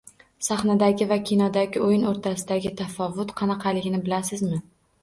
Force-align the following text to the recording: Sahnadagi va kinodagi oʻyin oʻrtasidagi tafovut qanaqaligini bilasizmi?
Sahnadagi 0.45 1.07
va 1.11 1.17
kinodagi 1.31 1.83
oʻyin 1.89 2.09
oʻrtasidagi 2.13 2.75
tafovut 2.83 3.39
qanaqaligini 3.43 4.03
bilasizmi? 4.11 4.65